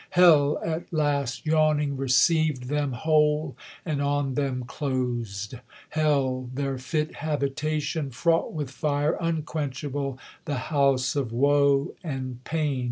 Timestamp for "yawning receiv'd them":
1.45-2.91